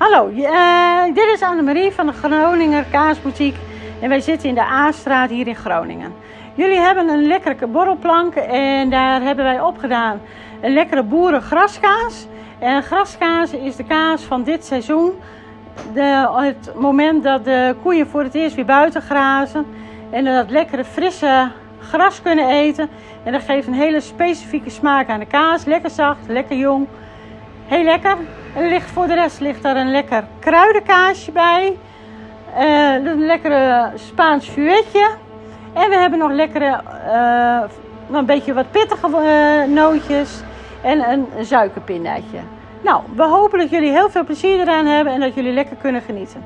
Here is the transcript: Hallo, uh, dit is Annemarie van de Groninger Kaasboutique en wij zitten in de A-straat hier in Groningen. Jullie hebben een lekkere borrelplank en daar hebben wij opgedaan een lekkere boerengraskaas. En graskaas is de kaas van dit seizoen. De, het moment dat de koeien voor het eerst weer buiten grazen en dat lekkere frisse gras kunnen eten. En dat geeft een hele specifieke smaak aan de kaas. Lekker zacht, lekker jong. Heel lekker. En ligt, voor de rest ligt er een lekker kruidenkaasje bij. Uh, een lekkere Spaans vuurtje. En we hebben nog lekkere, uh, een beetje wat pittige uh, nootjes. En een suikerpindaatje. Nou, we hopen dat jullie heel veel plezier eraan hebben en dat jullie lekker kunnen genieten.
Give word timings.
Hallo, 0.00 0.28
uh, 0.28 1.14
dit 1.14 1.26
is 1.34 1.42
Annemarie 1.42 1.92
van 1.92 2.06
de 2.06 2.12
Groninger 2.12 2.84
Kaasboutique 2.90 3.60
en 4.00 4.08
wij 4.08 4.20
zitten 4.20 4.48
in 4.48 4.54
de 4.54 4.60
A-straat 4.60 5.30
hier 5.30 5.46
in 5.46 5.56
Groningen. 5.56 6.12
Jullie 6.54 6.78
hebben 6.78 7.08
een 7.08 7.26
lekkere 7.26 7.66
borrelplank 7.66 8.34
en 8.34 8.90
daar 8.90 9.22
hebben 9.22 9.44
wij 9.44 9.60
opgedaan 9.60 10.20
een 10.60 10.72
lekkere 10.72 11.02
boerengraskaas. 11.02 12.26
En 12.58 12.82
graskaas 12.82 13.52
is 13.52 13.76
de 13.76 13.84
kaas 13.84 14.22
van 14.22 14.42
dit 14.42 14.64
seizoen. 14.64 15.12
De, 15.92 16.28
het 16.32 16.72
moment 16.74 17.22
dat 17.22 17.44
de 17.44 17.74
koeien 17.82 18.06
voor 18.06 18.22
het 18.22 18.34
eerst 18.34 18.54
weer 18.54 18.64
buiten 18.64 19.02
grazen 19.02 19.66
en 20.10 20.24
dat 20.24 20.50
lekkere 20.50 20.84
frisse 20.84 21.48
gras 21.80 22.22
kunnen 22.22 22.48
eten. 22.48 22.88
En 23.24 23.32
dat 23.32 23.42
geeft 23.42 23.66
een 23.66 23.74
hele 23.74 24.00
specifieke 24.00 24.70
smaak 24.70 25.08
aan 25.08 25.20
de 25.20 25.26
kaas. 25.26 25.64
Lekker 25.64 25.90
zacht, 25.90 26.28
lekker 26.28 26.56
jong. 26.56 26.86
Heel 27.70 27.84
lekker. 27.84 28.16
En 28.54 28.68
ligt, 28.68 28.90
voor 28.90 29.06
de 29.06 29.14
rest 29.14 29.40
ligt 29.40 29.64
er 29.64 29.76
een 29.76 29.90
lekker 29.90 30.24
kruidenkaasje 30.38 31.32
bij. 31.32 31.76
Uh, 32.58 32.94
een 32.94 33.26
lekkere 33.26 33.90
Spaans 33.94 34.48
vuurtje. 34.48 35.10
En 35.72 35.88
we 35.88 35.96
hebben 35.96 36.18
nog 36.18 36.30
lekkere, 36.30 36.80
uh, 37.06 37.62
een 38.18 38.26
beetje 38.26 38.52
wat 38.52 38.70
pittige 38.70 39.08
uh, 39.08 39.74
nootjes. 39.74 40.42
En 40.82 41.10
een 41.10 41.46
suikerpindaatje. 41.46 42.38
Nou, 42.80 43.02
we 43.14 43.22
hopen 43.22 43.58
dat 43.58 43.70
jullie 43.70 43.90
heel 43.90 44.10
veel 44.10 44.24
plezier 44.24 44.60
eraan 44.60 44.86
hebben 44.86 45.12
en 45.12 45.20
dat 45.20 45.34
jullie 45.34 45.52
lekker 45.52 45.76
kunnen 45.76 46.02
genieten. 46.02 46.44